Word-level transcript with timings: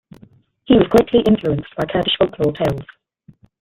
He 0.65 0.73
was 0.75 0.87
greatly 0.87 1.19
influenced 1.27 1.75
by 1.77 1.85
Kurdish 1.85 2.15
folklore 2.17 2.53
tales. 2.53 2.87